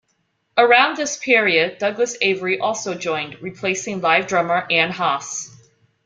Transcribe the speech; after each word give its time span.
Around 0.57 0.97
this 0.97 1.15
period, 1.17 1.77
Douglas 1.77 2.17
Avery 2.21 2.57
also 2.59 2.95
joined, 2.95 3.39
replacing 3.39 4.01
live 4.01 4.25
drummer 4.25 4.65
Ian 4.67 4.89
Haas. 4.89 5.55